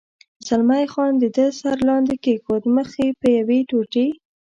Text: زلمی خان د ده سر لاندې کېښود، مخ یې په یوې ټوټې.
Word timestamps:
زلمی 0.47 0.85
خان 0.93 1.11
د 1.19 1.25
ده 1.35 1.47
سر 1.59 1.77
لاندې 1.89 2.15
کېښود، 2.23 2.63
مخ 2.75 2.89
یې 3.01 3.09
په 3.19 3.27
یوې 3.37 3.59
ټوټې. 3.69 4.07